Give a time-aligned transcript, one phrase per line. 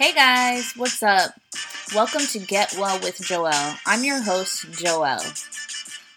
[0.00, 1.34] Hey guys, what's up?
[1.94, 3.78] Welcome to Get Well with Joelle.
[3.84, 5.20] I'm your host, Joelle.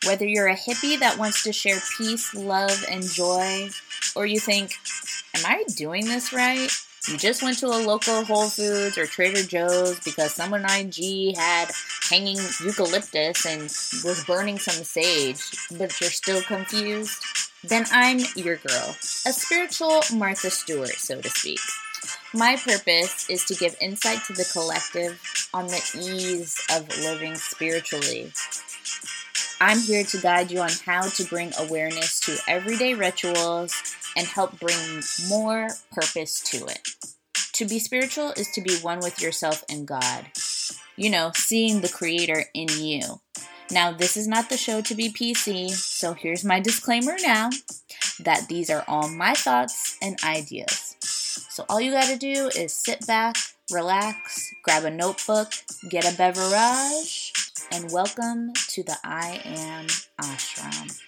[0.07, 3.71] Whether you're a hippie that wants to share peace, love, and joy,
[4.15, 4.71] or you think,
[5.35, 6.71] Am I doing this right?
[7.09, 11.35] You just went to a local Whole Foods or Trader Joe's because someone on IG
[11.35, 11.69] had
[12.09, 13.63] hanging eucalyptus and
[14.05, 15.43] was burning some sage,
[15.77, 17.21] but you're still confused?
[17.65, 18.95] Then I'm your girl,
[19.25, 21.59] a spiritual Martha Stewart, so to speak.
[22.35, 25.21] My purpose is to give insight to the collective
[25.53, 28.31] on the ease of living spiritually.
[29.61, 33.75] I'm here to guide you on how to bring awareness to everyday rituals
[34.17, 36.89] and help bring more purpose to it.
[37.53, 40.25] To be spiritual is to be one with yourself and God.
[40.95, 43.21] You know, seeing the Creator in you.
[43.69, 47.51] Now, this is not the show to be PC, so here's my disclaimer now
[48.19, 50.82] that these are all my thoughts and ideas.
[51.53, 53.35] So, all you gotta do is sit back,
[53.71, 55.53] relax, grab a notebook,
[55.87, 57.31] get a beverage,
[57.71, 59.85] and welcome to the I Am
[60.19, 60.99] Ashram.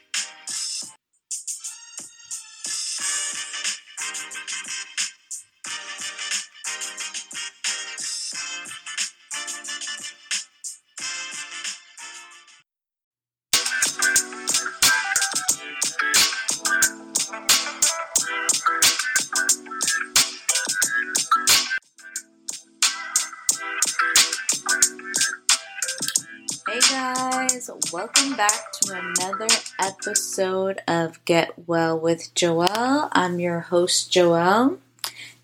[28.06, 29.48] Welcome back to another
[29.80, 33.10] episode of Get Well with Joelle.
[33.12, 34.78] I'm your host, Joelle.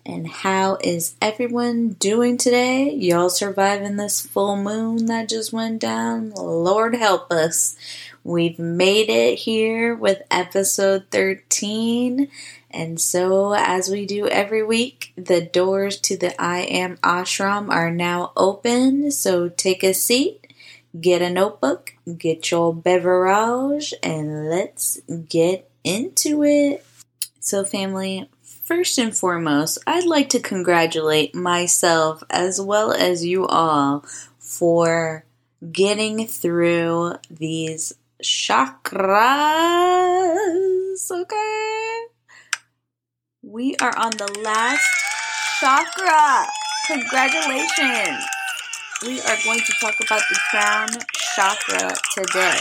[0.06, 2.88] And how is everyone doing today?
[2.92, 6.30] Y'all surviving this full moon that just went down?
[6.30, 7.76] Lord help us.
[8.22, 12.28] We've made it here with episode 13.
[12.70, 17.90] And so, as we do every week, the doors to the I Am Ashram are
[17.90, 19.10] now open.
[19.10, 20.41] So, take a seat
[20.98, 26.84] get a notebook, get your beverage, and let's get into it.
[27.40, 34.04] So, family, first and foremost, I'd like to congratulate myself as well as you all
[34.38, 35.24] for
[35.70, 39.10] getting through these chakras.
[41.10, 41.98] Okay.
[43.42, 44.86] We are on the last
[45.60, 46.46] chakra.
[46.86, 48.24] Congratulations
[49.04, 50.88] we are going to talk about the crown
[51.34, 52.60] chakra today.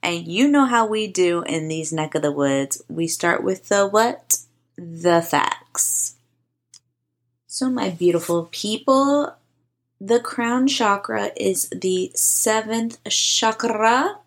[0.00, 2.82] And you know how we do in these neck of the woods.
[2.88, 4.38] We start with the what?
[4.76, 6.14] The facts.
[7.48, 9.34] So, my beautiful people,
[10.00, 14.18] the crown chakra is the seventh chakra,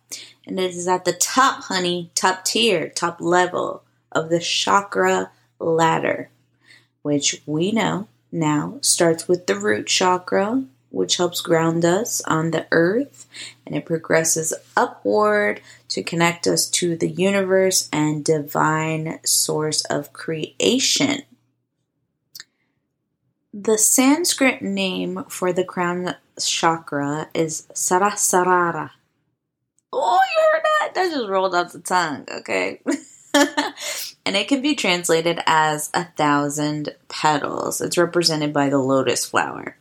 [0.46, 6.30] and it is at the top, honey, top tier, top level of the chakra ladder,
[7.02, 12.68] which we know now starts with the root chakra, which helps ground us on the
[12.72, 13.26] earth,
[13.66, 21.24] and it progresses upward to connect us to the universe and divine source of creation.
[23.54, 28.92] The Sanskrit name for the crown chakra is Sahasrara.
[29.92, 30.96] Oh, you heard that?
[30.96, 32.82] That just rolled off the tongue, okay?
[33.34, 37.82] and it can be translated as a thousand petals.
[37.82, 39.78] It's represented by the lotus flower.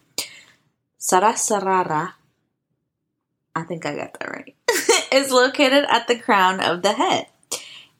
[1.00, 2.12] Sahasrara,
[3.56, 4.54] I think I got that right,
[5.12, 7.26] is located at the crown of the head.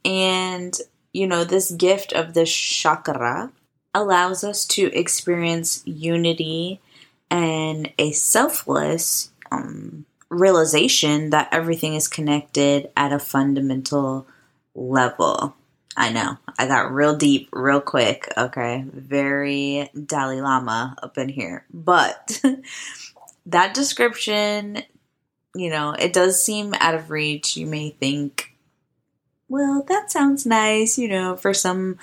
[0.05, 0.77] And,
[1.13, 3.53] you know, this gift of the chakra
[3.95, 6.81] allows us to experience unity
[7.31, 14.27] and a selfless um, realization that everything is connected at a fundamental
[14.75, 15.57] level.
[15.97, 16.39] I know.
[16.59, 18.29] I got real deep real quick.
[18.37, 18.85] Okay.
[18.93, 21.65] Very Dalai Lama up in here.
[21.73, 22.41] But
[23.47, 24.83] that description,
[25.55, 27.57] you know, it does seem out of reach.
[27.57, 28.55] You may think,
[29.49, 31.99] well, that sounds nice, you know, for some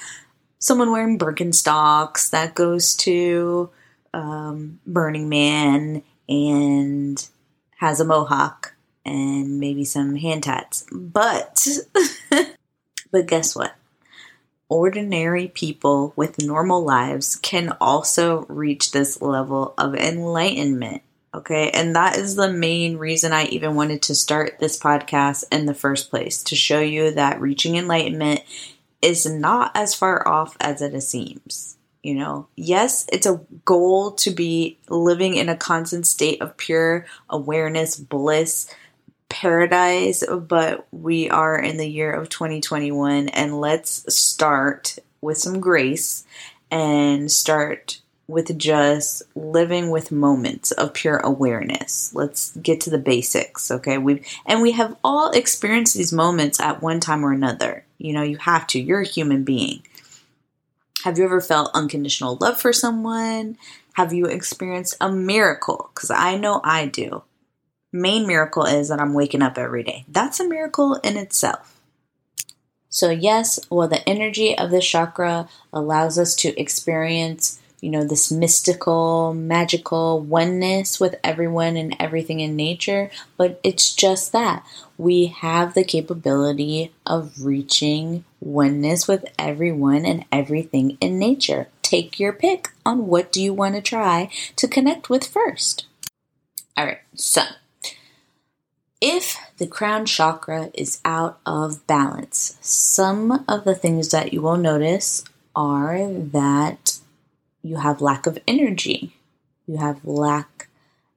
[0.60, 3.70] someone wearing Birkenstocks that goes to
[4.14, 7.26] um, Burning Man and
[7.78, 8.74] has a mohawk
[9.06, 10.86] and maybe some hand tats.
[10.92, 11.66] But
[13.12, 13.76] But guess what?
[14.70, 21.04] Ordinary people with normal lives can also reach this level of enlightenment.
[21.34, 21.70] Okay.
[21.72, 25.74] And that is the main reason I even wanted to start this podcast in the
[25.74, 28.42] first place to show you that reaching enlightenment
[29.02, 31.78] is not as far off as it seems.
[32.04, 37.06] You know, yes, it's a goal to be living in a constant state of pure
[37.30, 38.74] awareness, bliss,
[39.30, 46.26] paradise, but we are in the year of 2021 and let's start with some grace
[46.72, 52.14] and start with just living with moments of pure awareness.
[52.14, 53.98] Let's get to the basics, okay?
[53.98, 57.86] We and we have all experienced these moments at one time or another.
[57.98, 58.82] You know, you have to.
[58.82, 59.82] You're a human being.
[61.04, 63.58] Have you ever felt unconditional love for someone?
[63.94, 65.90] Have you experienced a miracle?
[65.94, 67.24] Cuz I know I do.
[67.92, 70.06] Main miracle is that I'm waking up every day.
[70.08, 71.78] That's a miracle in itself.
[72.90, 78.32] So, yes, well, the energy of the chakra allows us to experience, you know, this
[78.32, 84.66] mystical, magical oneness with everyone and everything in nature, but it's just that.
[84.98, 91.68] We have the capability of reaching oneness with everyone and everything in nature.
[91.84, 95.86] Take your pick on what do you want to try to connect with first.
[96.76, 97.44] All right, so
[99.02, 104.58] if the crown chakra is out of balance, some of the things that you will
[104.58, 105.24] notice
[105.56, 107.00] are that
[107.62, 109.14] you have lack of energy.
[109.68, 110.70] You have lack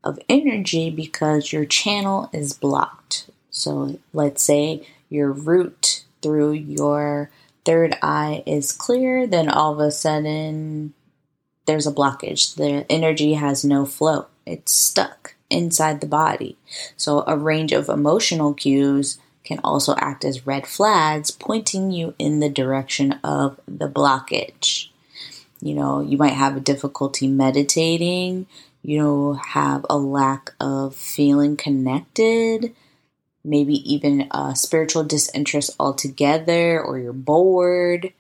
[0.03, 3.31] of energy because your channel is blocked.
[3.51, 7.31] So let's say your root through your
[7.65, 10.95] third eye is clear, then all of a sudden
[11.67, 12.57] there's a blockage.
[12.57, 15.20] The energy has no flow, it's stuck
[15.51, 16.57] inside the body.
[16.97, 22.41] So, a range of emotional cues can also act as red flags pointing you in
[22.41, 24.89] the direction of the blockage.
[25.61, 28.47] You know, you might have a difficulty meditating,
[28.83, 32.75] you have a lack of feeling connected,
[33.45, 38.13] maybe even a spiritual disinterest altogether, or you're bored.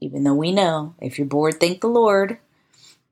[0.00, 2.38] Even though we know if you're bored, thank the Lord.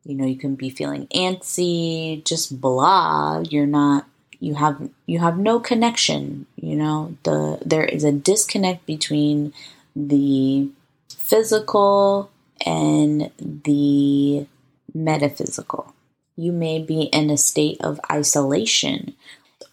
[0.07, 3.41] You know, you can be feeling antsy, just blah.
[3.41, 4.07] You're not
[4.39, 7.17] you have you have no connection, you know.
[7.25, 9.53] The there is a disconnect between
[9.97, 10.69] the
[11.09, 12.31] physical
[12.65, 14.47] and the
[14.95, 15.93] metaphysical.
[16.37, 19.15] You may be in a state of isolation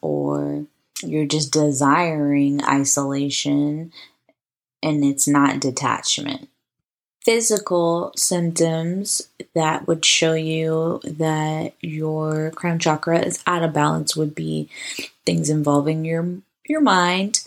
[0.01, 0.65] or
[1.03, 3.91] you're just desiring isolation
[4.81, 6.49] and it's not detachment
[7.23, 14.35] physical symptoms that would show you that your crown chakra is out of balance would
[14.35, 14.69] be
[15.25, 16.27] things involving your
[16.67, 17.41] your mind,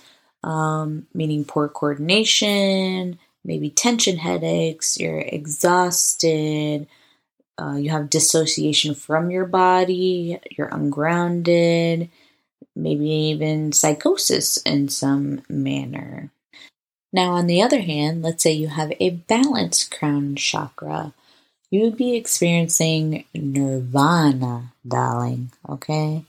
[0.45, 6.87] um, meaning poor coordination, maybe tension headaches, you're exhausted,
[7.59, 12.11] uh, you have dissociation from your body, you're ungrounded,
[12.75, 16.31] maybe even psychosis in some manner.
[17.13, 21.15] Now, on the other hand, let's say you have a balanced crown chakra.
[21.71, 26.25] You would be experiencing nirvana, darling, okay?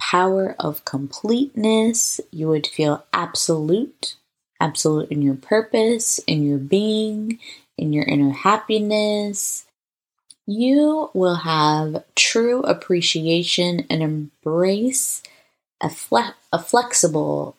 [0.00, 2.20] Power of completeness.
[2.30, 4.16] You would feel absolute,
[4.60, 7.38] absolute in your purpose, in your being,
[7.78, 9.66] in your inner happiness.
[10.46, 15.22] You will have true appreciation and embrace
[15.80, 17.56] a, fle- a flexible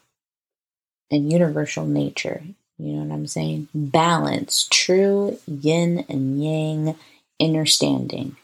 [1.14, 2.44] and universal nature.
[2.78, 3.68] You know what I'm saying?
[3.74, 6.96] Balance, true yin and yang
[7.40, 8.36] understanding.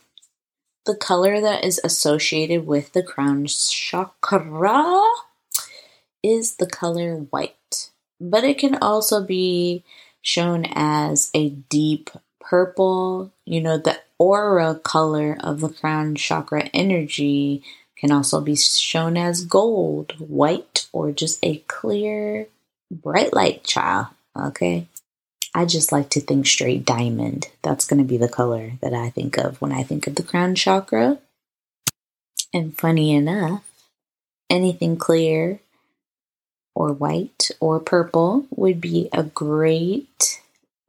[0.86, 5.04] The color that is associated with the crown chakra
[6.24, 7.90] is the color white,
[8.20, 9.84] but it can also be
[10.22, 13.32] shown as a deep purple.
[13.46, 17.64] You know, the aura color of the crown chakra energy
[17.96, 22.48] can also be shown as gold, white, or just a clear
[22.92, 24.08] bright light child.
[24.36, 24.88] Okay.
[25.54, 27.48] I just like to think straight diamond.
[27.64, 30.24] That's going to be the color that I think of when I think of the
[30.24, 31.20] crown chakra.
[32.54, 33.64] And funny enough,
[34.50, 35.60] anything clear
[36.76, 40.42] or white or purple would be a great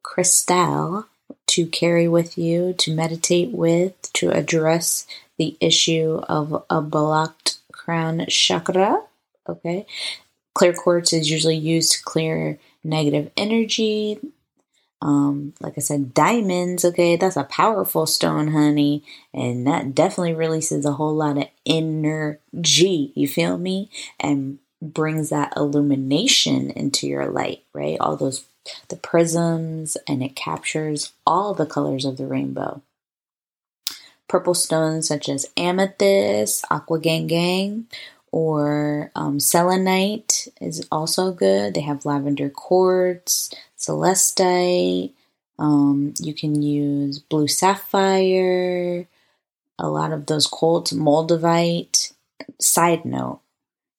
[0.02, 1.06] crystal
[1.48, 5.06] to carry with you, to meditate with, to address
[5.38, 9.02] the issue of a blocked crown chakra.
[9.48, 9.86] Okay.
[10.54, 14.18] Clear quartz is usually used to clear negative energy.
[15.02, 19.02] Um, like I said, diamonds, okay, that's a powerful stone, honey,
[19.32, 23.90] and that definitely releases a whole lot of energy, you feel me?
[24.18, 27.98] And brings that illumination into your light, right?
[28.00, 28.44] All those
[28.88, 32.82] the prisms and it captures all the colors of the rainbow.
[34.28, 37.86] Purple stones such as amethyst, aqua gang gang,
[38.32, 41.74] or um, selenite is also good.
[41.74, 45.12] They have lavender quartz, celestite.
[45.58, 49.06] Um, you can use blue sapphire.
[49.78, 52.12] A lot of those colds, moldavite.
[52.60, 53.40] Side note: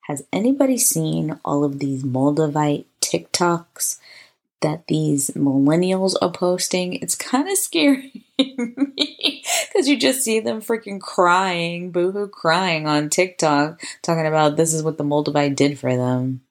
[0.06, 4.00] Has anybody seen all of these moldavite TikToks
[4.62, 6.94] that these millennials are posting?
[6.94, 8.26] It's kind of scary.
[9.74, 14.84] Because you just see them freaking crying, boohoo crying on TikTok, talking about this is
[14.84, 16.42] what the Moldavite did for them.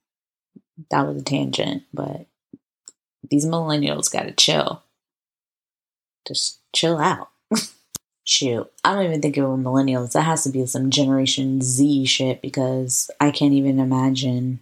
[0.91, 2.27] That was a tangent, but
[3.31, 4.83] these millennials gotta chill.
[6.27, 7.29] Just chill out.
[8.25, 10.13] Shoot, I don't even think it was millennials.
[10.13, 14.61] That has to be some Generation Z shit because I can't even imagine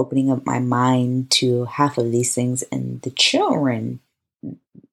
[0.00, 2.62] opening up my mind to half of these things.
[2.72, 4.00] And the children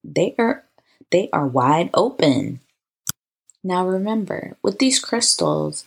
[0.04, 0.64] they are
[1.12, 2.60] they are wide open.
[3.64, 5.84] Now remember with these crystals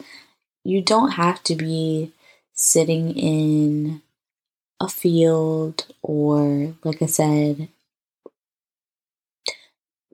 [0.64, 2.12] you don't have to be
[2.52, 4.02] sitting in
[4.78, 7.68] a field or like i said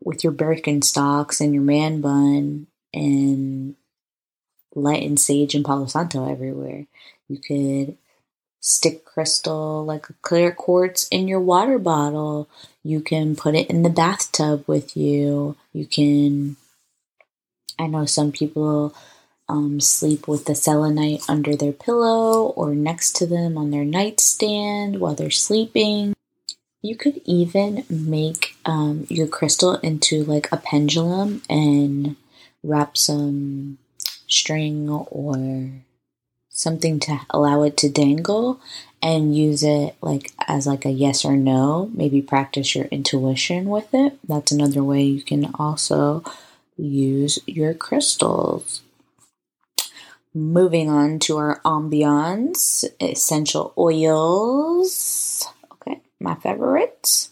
[0.06, 3.74] with your birkenstocks and your man bun and
[4.74, 6.86] light and sage and palo santo everywhere.
[7.28, 7.98] You could
[8.60, 12.48] stick crystal, like a clear quartz in your water bottle.
[12.82, 15.56] You can put it in the bathtub with you.
[15.72, 16.56] You can,
[17.78, 18.94] I know some people
[19.48, 25.00] um, sleep with the selenite under their pillow or next to them on their nightstand
[25.00, 26.14] while they're sleeping.
[26.82, 32.16] You could even make um, your crystal into like a pendulum and
[32.62, 33.78] wrap some
[34.26, 35.70] string or
[36.56, 38.58] something to allow it to dangle
[39.02, 41.90] and use it like as like a yes or no.
[41.94, 44.18] Maybe practice your intuition with it.
[44.26, 46.24] That's another way you can also
[46.76, 48.80] use your crystals.
[50.34, 55.46] Moving on to our ambiance essential oils.
[55.72, 57.30] Okay my favorites.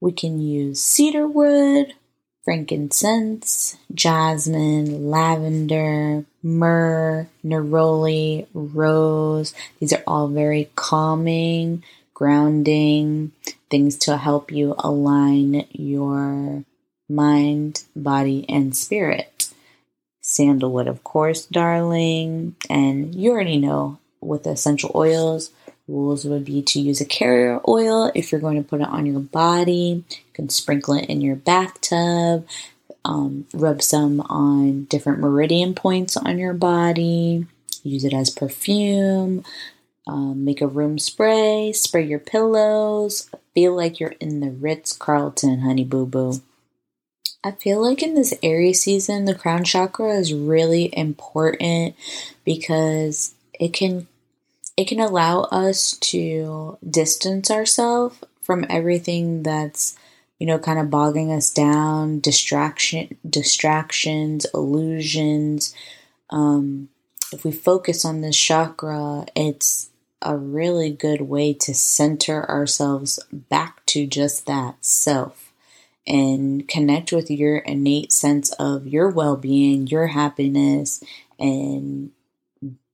[0.00, 1.94] We can use cedar wood
[2.44, 9.54] frankincense, jasmine, lavender, myrrh, neroli, rose.
[9.78, 11.82] These are all very calming,
[12.14, 13.32] grounding
[13.70, 16.64] things to help you align your
[17.08, 19.52] mind, body, and spirit.
[20.22, 22.56] Sandalwood, of course, darling.
[22.68, 25.50] And you already know with essential oils,
[25.90, 29.06] rules would be to use a carrier oil if you're going to put it on
[29.06, 30.04] your body.
[30.08, 32.46] You can sprinkle it in your bathtub,
[33.04, 37.46] um, rub some on different meridian points on your body,
[37.82, 39.44] use it as perfume,
[40.06, 45.60] um, make a room spray, spray your pillows, feel like you're in the Ritz Carlton,
[45.60, 46.40] honey boo boo.
[47.42, 51.94] I feel like in this Aries season, the crown chakra is really important
[52.44, 54.06] because it can
[54.80, 59.94] it can allow us to distance ourselves from everything that's
[60.38, 65.74] you know kind of bogging us down distraction distractions illusions.
[66.30, 66.88] Um,
[67.30, 69.90] if we focus on this chakra it's
[70.22, 75.52] a really good way to center ourselves back to just that self
[76.06, 81.04] and connect with your innate sense of your well-being your happiness
[81.38, 82.12] and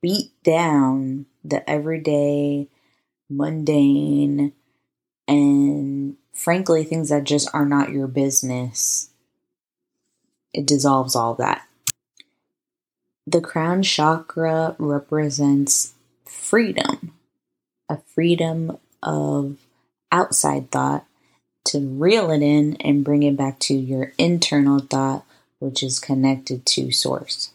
[0.06, 2.68] beat down the everyday,
[3.28, 4.52] mundane,
[5.26, 9.10] and frankly, things that just are not your business.
[10.54, 11.66] It dissolves all that.
[13.26, 15.94] The crown chakra represents
[16.24, 17.14] freedom,
[17.88, 19.56] a freedom of
[20.12, 21.04] outside thought
[21.64, 25.24] to reel it in and bring it back to your internal thought,
[25.58, 27.50] which is connected to source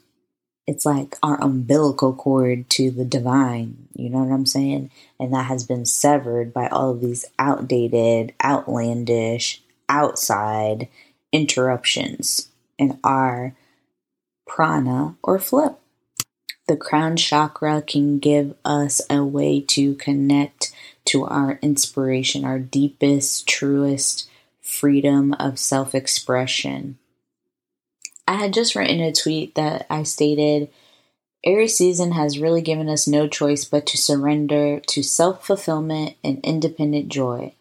[0.67, 3.87] it's like our umbilical cord to the divine.
[3.93, 4.91] You know what I'm saying?
[5.19, 10.87] And that has been severed by all of these outdated, outlandish, outside
[11.31, 13.55] interruptions in our
[14.47, 15.77] prana or flow.
[16.67, 20.71] The crown chakra can give us a way to connect
[21.05, 24.29] to our inspiration, our deepest, truest
[24.61, 26.97] freedom of self expression.
[28.31, 30.69] I had just written a tweet that I stated
[31.43, 36.39] Aries season has really given us no choice but to surrender to self fulfillment and
[36.41, 37.53] independent joy.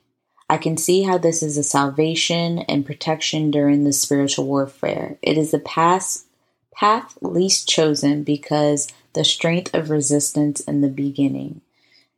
[0.49, 5.19] I can see how this is a salvation and protection during the spiritual warfare.
[5.23, 6.25] It is the path,
[6.73, 11.63] path least chosen because the strength of resistance in the beginning.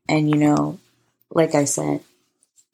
[0.07, 0.79] And you know,
[1.31, 2.03] like I said,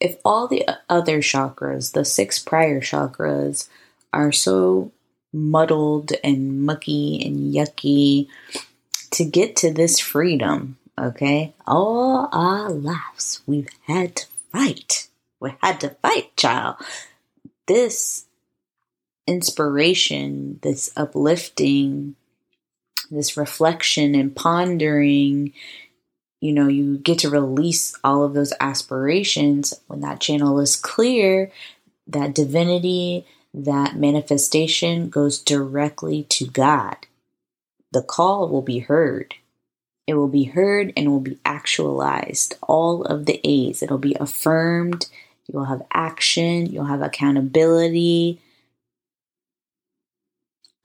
[0.01, 3.69] if all the other chakras, the six prior chakras,
[4.11, 4.91] are so
[5.31, 8.27] muddled and mucky and yucky
[9.11, 11.53] to get to this freedom, okay?
[11.67, 15.07] All our lives, we've had to fight.
[15.39, 16.75] We had to fight, child.
[17.67, 18.25] This
[19.27, 22.15] inspiration, this uplifting,
[23.11, 25.53] this reflection and pondering,
[26.41, 31.51] you know, you get to release all of those aspirations when that channel is clear,
[32.07, 33.25] that divinity,
[33.65, 36.97] that manifestation goes directly to God.
[37.91, 39.35] The call will be heard.
[40.07, 42.55] It will be heard and will be actualized.
[42.61, 43.83] All of the A's.
[43.83, 45.07] It'll be affirmed.
[45.47, 46.65] You'll have action.
[46.67, 48.39] You'll have accountability.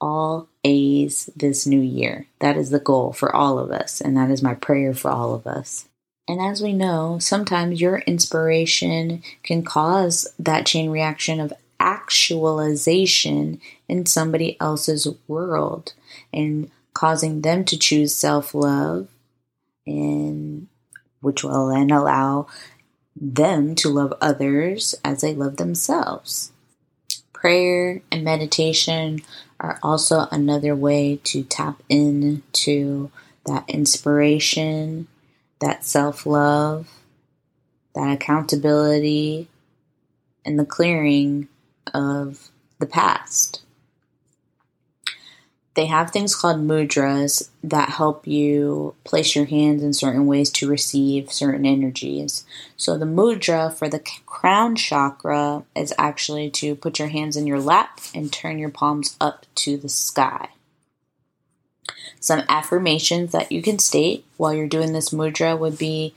[0.01, 2.27] All A's this new year.
[2.41, 4.01] That is the goal for all of us.
[4.01, 5.89] And that is my prayer for all of us.
[6.27, 11.53] And as we know, sometimes your inspiration can cause that chain reaction of
[11.85, 15.93] actualization in somebody else's world
[16.33, 19.09] and causing them to choose self love
[19.87, 20.67] and
[21.21, 22.47] which will then allow
[23.15, 26.53] them to love others as they love themselves.
[27.33, 29.21] Prayer and meditation
[29.61, 33.11] are also another way to tap into
[33.47, 35.07] that inspiration,
[35.61, 36.89] that self love,
[37.95, 39.49] that accountability,
[40.45, 41.49] and the clearing
[41.93, 43.63] of the past.
[45.75, 50.69] They have things called mudras that help you place your hands in certain ways to
[50.69, 52.45] receive certain energies.
[52.77, 57.61] So, the mudra for the crown chakra is actually to put your hands in your
[57.61, 60.51] lap and turn your palms up to the sky.
[62.21, 66.15] Some affirmations that you can state while you're doing this mudra would be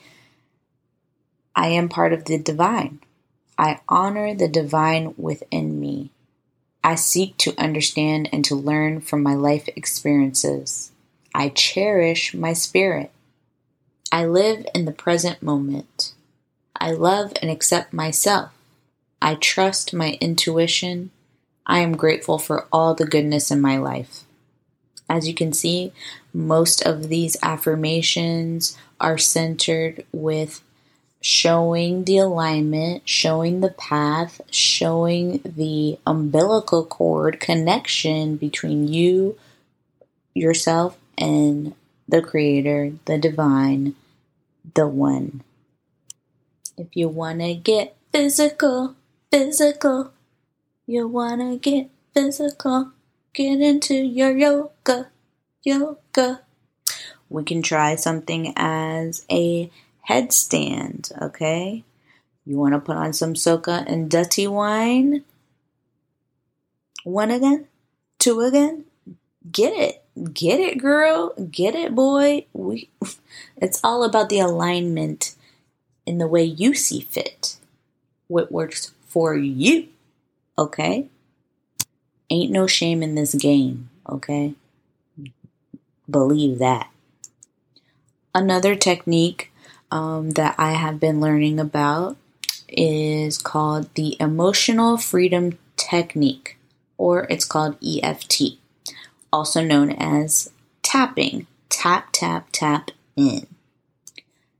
[1.55, 2.99] I am part of the divine.
[3.57, 6.11] I honor the divine within me.
[6.83, 10.91] I seek to understand and to learn from my life experiences.
[11.33, 13.11] I cherish my spirit.
[14.11, 16.13] I live in the present moment.
[16.75, 18.51] I love and accept myself.
[19.21, 21.11] I trust my intuition.
[21.65, 24.23] I am grateful for all the goodness in my life.
[25.09, 25.91] As you can see,
[26.33, 30.61] most of these affirmations are centered with
[31.21, 39.37] showing the alignment, showing the path, showing the umbilical cord connection between you,
[40.33, 41.73] yourself, and
[42.07, 43.95] the Creator, the Divine,
[44.75, 45.41] the One.
[46.77, 48.95] If you want to get physical,
[49.31, 50.13] physical,
[50.85, 52.91] you want to get physical,
[53.33, 55.09] get into your yoga,
[55.63, 56.41] yoga.
[57.29, 59.69] We can try something as a
[60.09, 61.83] headstand, okay?
[62.45, 65.23] You want to put on some soca and dutty wine?
[67.03, 67.67] One again?
[68.19, 68.85] Two again?
[69.51, 70.03] Get it.
[70.33, 71.33] Get it, girl.
[71.51, 72.45] Get it, boy.
[72.53, 72.89] We
[73.57, 75.35] it's all about the alignment
[76.05, 77.57] in the way you see fit.
[78.27, 79.89] What works for you.
[80.57, 81.07] Okay?
[82.29, 84.53] Ain't no shame in this game, okay?
[86.09, 86.89] Believe that.
[88.33, 89.51] Another technique
[89.91, 92.17] um, that I have been learning about
[92.69, 96.57] is called the Emotional Freedom Technique,
[96.97, 98.57] or it's called EFT,
[99.31, 101.47] also known as tapping.
[101.69, 103.45] Tap, tap, tap in.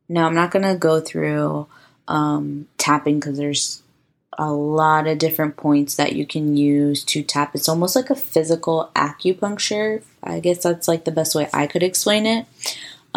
[0.09, 1.67] Now, I'm not going to go through
[2.07, 3.81] um, tapping because there's
[4.37, 7.55] a lot of different points that you can use to tap.
[7.55, 10.03] It's almost like a physical acupuncture.
[10.23, 12.45] I guess that's like the best way I could explain it.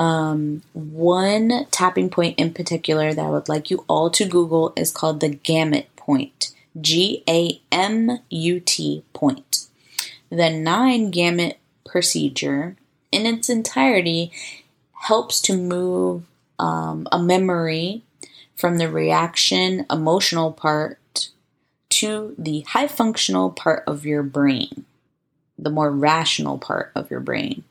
[0.01, 4.91] Um, one tapping point in particular that I would like you all to Google is
[4.91, 6.55] called the gamut point.
[6.81, 9.67] G A M U T point.
[10.31, 12.77] The nine gamut procedure
[13.13, 14.33] in its entirety
[15.03, 16.23] helps to move
[16.59, 18.03] um, a memory
[18.57, 21.29] from the reaction emotional part
[21.91, 24.87] to the high functional part of your brain,
[25.59, 27.65] the more rational part of your brain.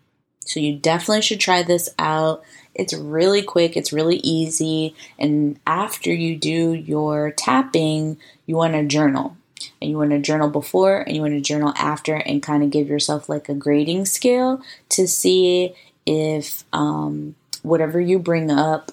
[0.49, 2.43] So you definitely should try this out.
[2.73, 4.95] It's really quick, it's really easy.
[5.19, 9.37] And after you do your tapping, you want to journal.
[9.79, 12.71] And you want to journal before and you want to journal after and kind of
[12.71, 18.91] give yourself like a grading scale to see if um, whatever you bring up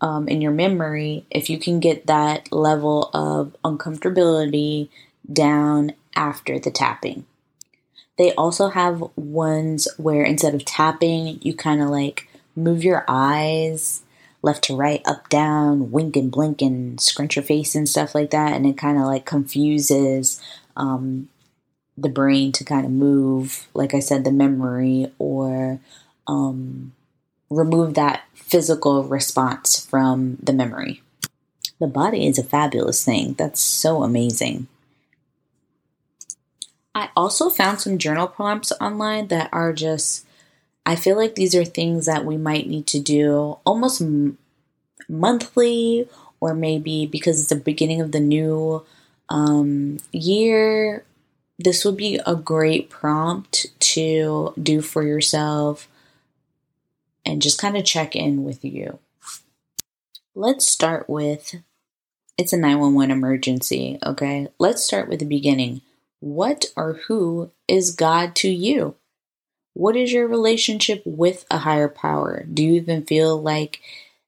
[0.00, 4.88] um, in your memory, if you can get that level of uncomfortability
[5.32, 7.24] down after the tapping.
[8.18, 14.02] They also have ones where instead of tapping, you kind of like move your eyes
[14.42, 18.30] left to right, up, down, wink and blink and scrunch your face and stuff like
[18.30, 18.52] that.
[18.52, 20.40] And it kind of like confuses
[20.76, 21.28] um,
[21.98, 25.80] the brain to kind of move, like I said, the memory or
[26.26, 26.92] um,
[27.50, 31.02] remove that physical response from the memory.
[31.78, 33.34] The body is a fabulous thing.
[33.34, 34.68] That's so amazing.
[36.96, 40.24] I also found some journal prompts online that are just,
[40.86, 44.38] I feel like these are things that we might need to do almost m-
[45.06, 46.08] monthly,
[46.40, 48.82] or maybe because it's the beginning of the new
[49.28, 51.04] um, year,
[51.58, 55.88] this would be a great prompt to do for yourself
[57.26, 59.00] and just kind of check in with you.
[60.34, 61.56] Let's start with
[62.38, 64.48] it's a 911 emergency, okay?
[64.58, 65.82] Let's start with the beginning.
[66.26, 68.96] What or who is God to you?
[69.74, 72.44] What is your relationship with a higher power?
[72.52, 73.80] Do you even feel like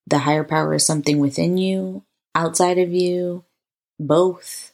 [0.06, 2.04] the higher power is something within you,
[2.37, 3.44] outside of you,
[3.98, 4.72] both?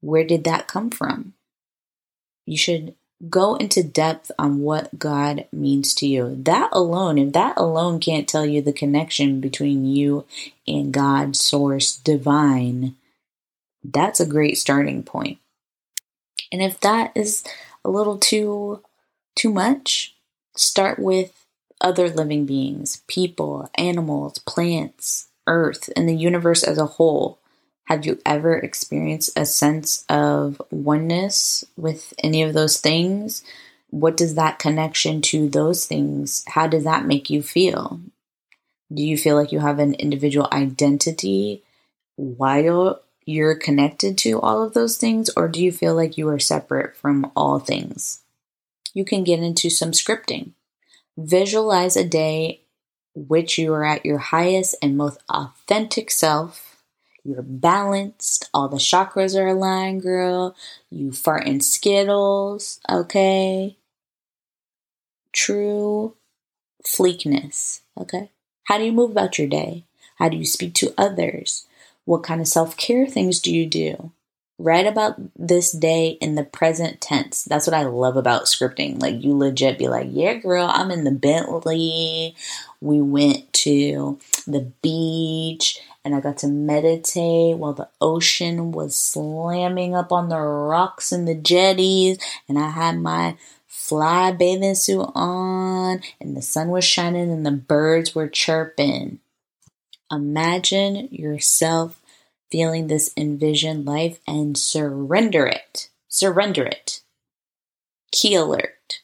[0.00, 1.34] Where did that come from?
[2.46, 2.94] You should
[3.28, 6.36] go into depth on what God means to you.
[6.40, 10.24] That alone, if that alone can't tell you the connection between you
[10.68, 12.94] and God, source, divine,
[13.84, 15.38] that's a great starting point.
[16.50, 17.44] And if that is
[17.84, 18.82] a little too
[19.34, 20.14] too much,
[20.56, 21.46] start with
[21.80, 27.38] other living beings, people, animals, plants, earth, and the universe as a whole.
[27.86, 33.42] Have you ever experienced a sense of oneness with any of those things?
[33.90, 38.00] What does that connection to those things, how does that make you feel?
[38.92, 41.62] Do you feel like you have an individual identity
[42.16, 46.38] while you're connected to all of those things, or do you feel like you are
[46.38, 48.22] separate from all things?
[48.94, 50.52] You can get into some scripting.
[51.16, 52.62] Visualize a day
[53.14, 56.72] which you are at your highest and most authentic self
[57.24, 58.48] you're balanced.
[58.52, 60.56] All the chakras are aligned, girl.
[60.90, 63.76] You fart in Skittles, okay?
[65.32, 66.16] True
[66.84, 68.30] fleekness, okay?
[68.64, 69.84] How do you move about your day?
[70.16, 71.66] How do you speak to others?
[72.04, 74.12] What kind of self care things do you do?
[74.58, 77.42] Write about this day in the present tense.
[77.44, 79.00] That's what I love about scripting.
[79.00, 82.36] Like, you legit be like, yeah, girl, I'm in the Bentley.
[82.80, 89.94] We went to the beach and I got to meditate while the ocean was slamming
[89.94, 93.36] up on the rocks and the jetties, and I had my
[93.68, 99.20] fly bathing suit on, and the sun was shining and the birds were chirping.
[100.12, 102.00] Imagine yourself
[102.50, 105.88] feeling this envisioned life and surrender it.
[106.08, 107.00] Surrender it.
[108.12, 109.00] Key alert.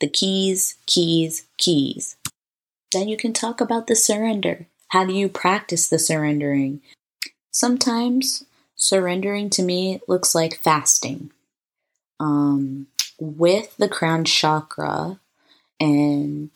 [0.00, 2.16] The keys, keys, keys.
[2.90, 4.66] Then you can talk about the surrender.
[4.88, 6.82] How do you practice the surrendering?
[7.52, 11.30] Sometimes surrendering to me looks like fasting.
[12.18, 12.88] Um,
[13.20, 15.20] with the crown chakra,
[15.78, 16.50] and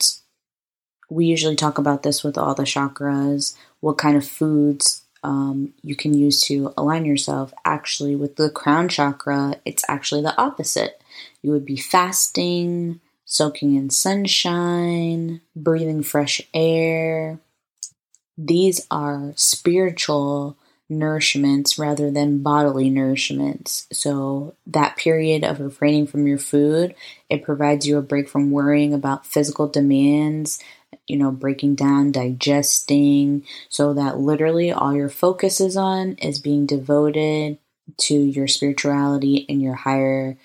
[1.08, 5.96] we usually talk about this with all the chakras, what kind of foods um, you
[5.96, 7.52] can use to align yourself.
[7.64, 11.00] Actually, with the crown chakra, it's actually the opposite.
[11.42, 17.40] You would be fasting, soaking in sunshine, breathing fresh air,
[18.38, 20.56] these are spiritual
[20.90, 23.86] nourishments rather than bodily nourishments.
[23.92, 26.94] So that period of refraining from your food,
[27.28, 30.62] it provides you a break from worrying about physical demands,
[31.06, 36.66] you know, breaking down, digesting, so that literally all your focus is on is being
[36.66, 37.58] devoted
[37.96, 40.36] to your spirituality and your higher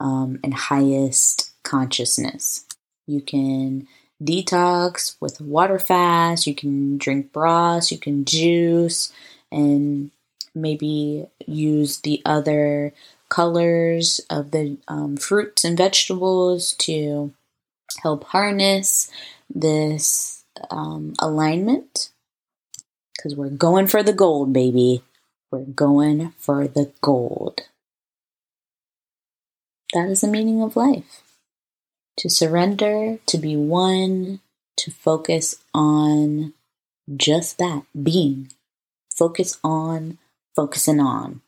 [0.00, 2.66] um, and highest consciousness.
[3.06, 3.86] You can
[4.22, 6.46] detox with water fast.
[6.46, 9.12] You can drink broths, you can juice,
[9.50, 10.10] and
[10.54, 12.92] maybe use the other
[13.28, 17.32] colors of the um, fruits and vegetables to
[18.02, 19.10] help harness
[19.48, 22.10] this um, alignment.
[23.16, 25.02] Because we're going for the gold, baby.
[25.50, 27.62] We're going for the gold.
[29.92, 31.22] That is the meaning of life
[32.20, 34.40] to surrender, to be one,
[34.76, 36.52] to focus on
[37.16, 38.52] just that being.
[39.16, 40.18] Focus on
[40.54, 41.40] focusing on.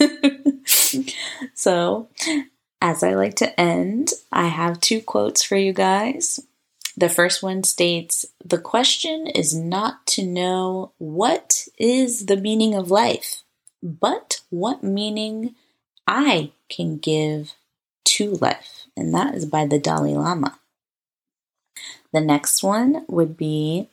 [1.54, 2.08] so,
[2.80, 6.40] as I like to end, I have two quotes for you guys.
[6.96, 12.90] The first one states The question is not to know what is the meaning of
[12.90, 13.42] life,
[13.82, 15.54] but what meaning
[16.06, 17.54] I can give
[18.06, 20.58] to life and that is by the Dalai Lama.
[22.12, 23.88] The next one would be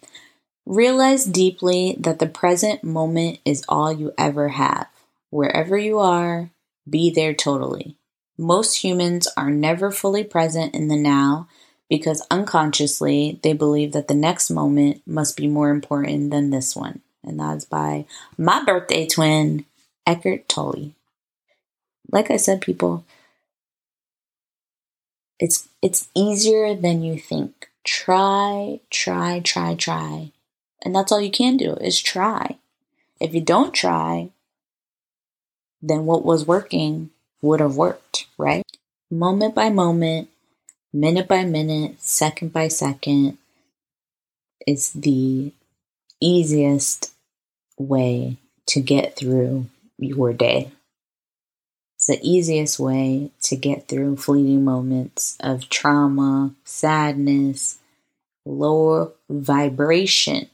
[0.65, 4.87] realize deeply that the present moment is all you ever have.
[5.29, 6.51] Wherever you are,
[6.89, 7.97] be there totally.
[8.37, 11.47] Most humans are never fully present in the now
[11.89, 17.01] because unconsciously they believe that the next moment must be more important than this one.
[17.23, 18.05] And that's by
[18.37, 19.65] my birthday twin,
[20.07, 20.91] Eckhart Tolle.
[22.11, 23.05] Like I said, people,
[25.39, 27.69] it's it's easier than you think.
[27.83, 30.31] Try, try, try, try.
[30.83, 32.57] And that's all you can do is try.
[33.19, 34.29] If you don't try,
[35.81, 37.09] then what was working
[37.43, 38.63] would have worked, right?
[39.11, 40.29] Moment by moment,
[40.93, 43.37] minute by minute, second by second
[44.65, 45.51] is the
[46.21, 47.13] easiest
[47.77, 49.67] way to get through
[49.99, 50.71] your day.
[51.97, 57.79] It's the easiest way to get through fleeting moments of trauma, sadness,
[58.45, 60.49] lower vibration.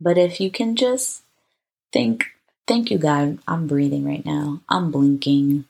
[0.00, 1.22] But if you can just
[1.92, 2.24] think,
[2.66, 5.66] thank you, God, I'm breathing right now, I'm blinking.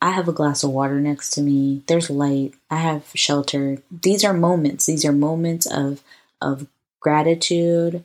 [0.00, 1.82] I have a glass of water next to me.
[1.86, 2.54] There's light.
[2.70, 3.78] I have shelter.
[3.90, 4.86] These are moments.
[4.86, 6.02] These are moments of
[6.40, 6.68] of
[7.00, 8.04] gratitude,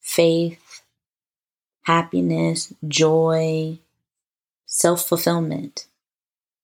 [0.00, 0.82] faith,
[1.84, 3.78] happiness, joy,
[4.66, 5.86] self-fulfillment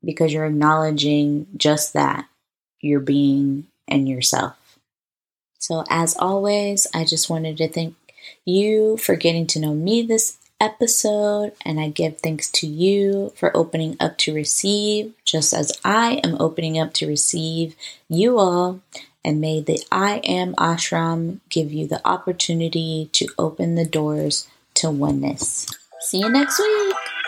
[0.04, 2.26] because you're acknowledging just that,
[2.80, 4.56] your being and yourself.
[5.58, 7.94] So, as always, I just wanted to thank
[8.44, 13.56] you for getting to know me this episode, and I give thanks to you for
[13.56, 17.74] opening up to receive, just as I am opening up to receive
[18.08, 18.80] you all.
[19.24, 24.90] And may the I Am Ashram give you the opportunity to open the doors to
[24.90, 25.66] oneness.
[26.00, 27.19] See you next week.